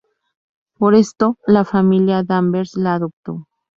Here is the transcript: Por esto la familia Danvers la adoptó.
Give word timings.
Por 0.79 0.95
esto 0.95 1.37
la 1.45 1.63
familia 1.63 2.23
Danvers 2.23 2.73
la 2.75 2.95
adoptó. 2.95 3.45